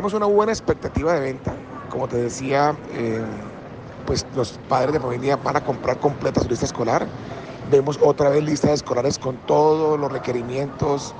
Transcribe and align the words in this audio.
tenemos 0.00 0.14
una 0.14 0.34
buena 0.34 0.50
expectativa 0.50 1.12
de 1.12 1.20
venta. 1.20 1.52
Como 1.90 2.08
te 2.08 2.16
decía, 2.16 2.74
eh, 2.94 3.20
pues 4.06 4.24
los 4.34 4.58
padres 4.66 4.94
de 4.94 5.00
familia 5.00 5.36
van 5.36 5.56
a 5.56 5.60
comprar 5.62 5.98
completa 6.00 6.40
su 6.40 6.48
lista 6.48 6.64
escolar. 6.64 7.06
Vemos 7.70 7.98
otra 8.02 8.30
vez 8.30 8.42
listas 8.42 8.70
escolares 8.70 9.18
con 9.18 9.36
todos 9.44 10.00
los 10.00 10.10
requerimientos 10.10 11.14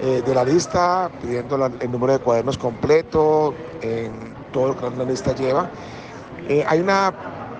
eh, 0.00 0.22
de 0.24 0.34
la 0.34 0.42
lista, 0.42 1.10
pidiendo 1.20 1.66
el 1.66 1.90
número 1.92 2.14
de 2.14 2.18
cuadernos 2.18 2.56
completo, 2.56 3.52
en 3.82 4.12
todo 4.54 4.68
lo 4.68 4.78
que 4.78 4.96
la 4.96 5.04
lista 5.04 5.34
lleva. 5.34 5.70
Eh, 6.48 6.64
hay 6.66 6.80
una 6.80 7.12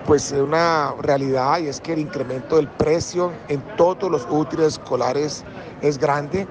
pues 0.07 0.31
una 0.31 0.95
realidad 0.99 1.59
y 1.59 1.67
es 1.67 1.79
que 1.79 1.93
el 1.93 1.99
incremento 1.99 2.55
del 2.55 2.69
precio 2.69 3.31
en 3.49 3.61
todos 3.75 4.09
los 4.09 4.27
útiles 4.31 4.79
escolares 4.79 5.43
es 5.83 5.99
grande 5.99 6.47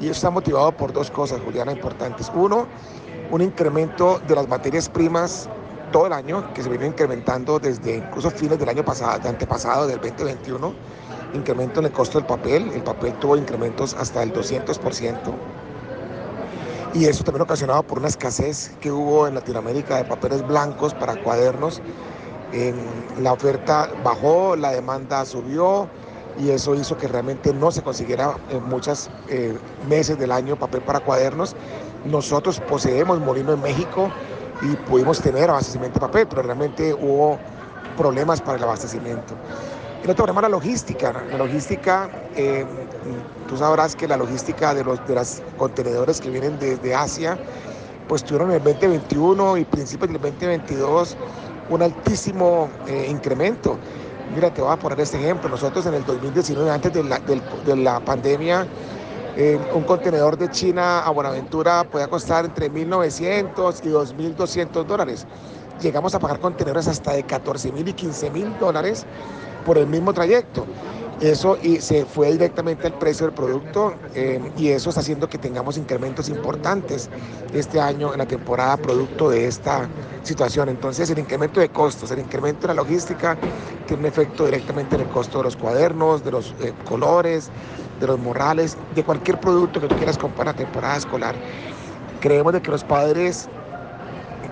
y 0.00 0.04
eso 0.04 0.12
está 0.12 0.30
motivado 0.30 0.72
por 0.72 0.92
dos 0.92 1.10
cosas, 1.10 1.40
Juliana, 1.44 1.72
importantes. 1.72 2.30
Uno, 2.34 2.66
un 3.30 3.40
incremento 3.40 4.20
de 4.26 4.34
las 4.34 4.48
materias 4.48 4.88
primas 4.88 5.48
todo 5.92 6.06
el 6.08 6.12
año, 6.12 6.52
que 6.54 6.62
se 6.62 6.68
viene 6.68 6.86
incrementando 6.86 7.58
desde 7.58 7.98
incluso 7.98 8.30
fines 8.30 8.58
del 8.58 8.68
año 8.68 8.84
pasado, 8.84 9.18
de 9.20 9.28
antepasado, 9.28 9.86
del 9.86 10.00
2021, 10.00 10.74
incremento 11.34 11.80
en 11.80 11.86
el 11.86 11.92
costo 11.92 12.18
del 12.18 12.26
papel, 12.26 12.70
el 12.72 12.82
papel 12.82 13.12
tuvo 13.14 13.36
incrementos 13.36 13.94
hasta 13.94 14.22
el 14.22 14.32
200%, 14.32 15.16
y 16.94 17.06
eso 17.06 17.24
también 17.24 17.42
ocasionado 17.42 17.82
por 17.82 17.98
una 17.98 18.08
escasez 18.08 18.72
que 18.80 18.90
hubo 18.90 19.26
en 19.26 19.34
Latinoamérica 19.34 19.96
de 19.96 20.04
papeles 20.04 20.46
blancos 20.46 20.94
para 20.94 21.16
cuadernos, 21.22 21.80
la 23.20 23.32
oferta 23.32 23.88
bajó, 24.04 24.54
la 24.54 24.70
demanda 24.70 25.24
subió 25.24 25.88
y 26.38 26.50
eso 26.50 26.74
hizo 26.74 26.96
que 26.96 27.08
realmente 27.08 27.52
no 27.52 27.70
se 27.70 27.82
consiguiera 27.82 28.36
en 28.50 28.64
muchos 28.68 29.10
eh, 29.28 29.56
meses 29.88 30.18
del 30.18 30.32
año 30.32 30.56
papel 30.56 30.82
para 30.82 31.00
cuadernos. 31.00 31.54
Nosotros 32.04 32.60
poseemos 32.60 33.20
molino 33.20 33.52
en 33.52 33.60
México 33.60 34.10
y 34.62 34.76
pudimos 34.88 35.20
tener 35.20 35.50
abastecimiento 35.50 36.00
de 36.00 36.06
papel, 36.06 36.26
pero 36.28 36.42
realmente 36.42 36.92
hubo 36.94 37.38
problemas 37.96 38.40
para 38.40 38.58
el 38.58 38.64
abastecimiento. 38.64 39.34
El 40.02 40.10
otro 40.10 40.24
problema 40.26 40.42
la 40.42 40.50
logística. 40.50 41.14
La 41.30 41.38
logística, 41.38 42.10
eh, 42.36 42.66
tú 43.48 43.56
sabrás 43.56 43.96
que 43.96 44.06
la 44.06 44.18
logística 44.18 44.74
de 44.74 44.84
los 44.84 45.06
de 45.06 45.14
los 45.14 45.42
contenedores 45.56 46.20
que 46.20 46.28
vienen 46.28 46.58
desde 46.58 46.94
Asia, 46.94 47.38
pues 48.06 48.22
tuvieron 48.22 48.50
en 48.50 48.56
el 48.56 48.64
2021 48.64 49.56
y 49.56 49.64
principios 49.64 50.10
del 50.12 50.20
2022 50.20 51.16
un 51.70 51.82
altísimo 51.82 52.68
eh, 52.86 53.06
incremento. 53.08 53.78
Mira, 54.34 54.52
te 54.52 54.60
voy 54.60 54.72
a 54.72 54.76
poner 54.76 54.98
este 54.98 55.16
ejemplo. 55.16 55.48
Nosotros 55.48 55.86
en 55.86 55.94
el 55.94 56.04
2019, 56.04 56.68
antes 56.68 56.92
de 56.92 57.04
la, 57.04 57.20
de, 57.20 57.40
de 57.64 57.76
la 57.76 58.00
pandemia, 58.00 58.66
eh, 59.36 59.58
un 59.72 59.84
contenedor 59.84 60.36
de 60.36 60.50
China 60.50 61.00
a 61.00 61.10
Buenaventura 61.10 61.84
podía 61.84 62.08
costar 62.08 62.44
entre 62.44 62.68
1.900 62.68 63.80
y 63.84 63.88
2.200 63.88 64.84
dólares. 64.84 65.26
Llegamos 65.80 66.16
a 66.16 66.18
pagar 66.18 66.40
contenedores 66.40 66.88
hasta 66.88 67.12
de 67.12 67.24
14.000 67.24 67.88
y 67.88 67.94
15.000 67.94 68.58
dólares 68.58 69.06
por 69.64 69.78
el 69.78 69.86
mismo 69.86 70.12
trayecto. 70.12 70.66
Eso 71.20 71.56
y 71.60 71.80
se 71.80 72.06
fue 72.06 72.32
directamente 72.32 72.88
al 72.88 72.94
precio 72.94 73.26
del 73.26 73.34
producto 73.34 74.00
eh, 74.14 74.50
y 74.56 74.68
eso 74.70 74.88
está 74.90 75.00
haciendo 75.00 75.28
que 75.28 75.38
tengamos 75.38 75.76
incrementos 75.76 76.28
importantes 76.28 77.08
este 77.52 77.80
año 77.80 78.12
en 78.12 78.18
la 78.18 78.26
temporada 78.26 78.76
producto 78.78 79.30
de 79.30 79.46
esta 79.46 79.92
situación. 80.22 80.68
Entonces 80.68 81.08
el 81.10 81.18
incremento 81.20 81.60
de 81.60 81.70
costos, 81.70 82.10
el 82.10 82.18
incremento 82.18 82.62
de 82.66 82.74
la 82.74 82.82
logística 82.82 83.38
tiene 83.86 84.00
un 84.02 84.06
efecto 84.06 84.44
directamente 84.44 84.96
en 84.96 85.02
el 85.02 85.08
costo 85.08 85.38
de 85.38 85.44
los 85.44 85.56
cuadernos, 85.56 86.24
de 86.24 86.32
los 86.32 86.56
eh, 86.58 86.74
colores, 86.84 87.52
de 88.00 88.06
los 88.08 88.18
morrales, 88.18 88.76
de 88.90 89.04
cualquier 89.04 89.38
producto 89.38 89.80
que 89.80 89.88
tú 89.88 89.94
quieras 89.94 90.18
comprar 90.18 90.46
la 90.48 90.54
temporada 90.54 90.96
escolar. 90.96 91.40
Creemos 92.18 92.52
de 92.52 92.60
que 92.62 92.70
los 92.72 92.84
padres 92.84 93.50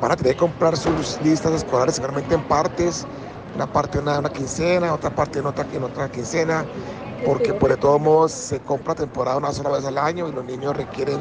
van 0.01 0.13
a 0.13 0.17
tener 0.17 0.35
que 0.35 0.39
comprar 0.39 0.77
sus 0.77 1.21
listas 1.21 1.53
escolares 1.53 1.97
seguramente 1.97 2.35
en 2.35 2.43
partes 2.45 3.09
una 3.55 3.67
parte 3.67 3.99
en 3.99 4.09
una, 4.09 4.31
quincena, 4.31 4.95
otra 4.95 5.11
parte 5.15 5.39
en 5.39 5.47
otra, 5.47 5.67
en 5.73 5.83
otra 5.83 6.11
quincena, 6.11 6.65
porque 7.25 7.55
por 7.55 7.71
de 7.71 7.77
todos 7.77 8.01
modos 8.01 8.33
se 8.33 8.61
compra 8.61 8.95
temporada 8.95 9.37
una 9.37 9.53
sola 9.53 9.71
vez 9.71 9.85
al 9.85 9.99
año 9.99 10.29
y 10.29 10.33
los 10.33 10.45
niños 10.45 10.77
requieren 10.77 11.19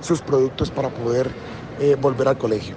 sus 0.00 0.20
productos 0.20 0.70
para 0.70 0.88
poder 0.90 1.30
eh, 1.80 1.96
volver 2.00 2.28
al 2.28 2.38
colegio. 2.38 2.76